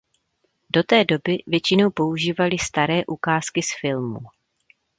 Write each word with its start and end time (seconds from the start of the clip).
Do 0.71 0.83
té 0.83 1.05
doby 1.05 1.37
většinou 1.47 1.89
používali 1.91 2.57
staré 2.59 3.05
ukázky 3.05 3.63
z 3.63 3.67
filmů. 3.81 4.19